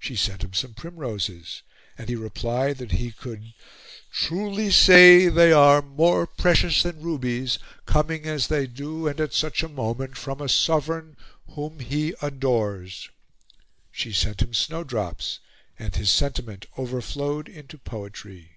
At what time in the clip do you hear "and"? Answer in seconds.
1.96-2.08, 9.06-9.20, 15.78-15.94